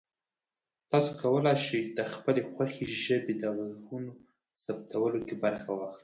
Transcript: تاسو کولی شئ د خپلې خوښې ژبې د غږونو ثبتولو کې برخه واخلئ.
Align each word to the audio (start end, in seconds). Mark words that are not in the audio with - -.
تاسو 0.91 1.11
کولی 1.21 1.55
شئ 1.65 1.81
د 1.97 1.99
خپلې 2.13 2.41
خوښې 2.51 2.85
ژبې 3.03 3.33
د 3.41 3.43
غږونو 3.55 4.11
ثبتولو 4.63 5.19
کې 5.27 5.35
برخه 5.43 5.69
واخلئ. 5.73 5.99